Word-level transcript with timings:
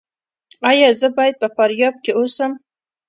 ایا 0.69 0.89
زه 0.99 1.07
باید 1.17 1.35
په 1.41 1.47
فاریاب 1.55 1.95
کې 2.03 2.11
اوسم؟ 2.19 2.51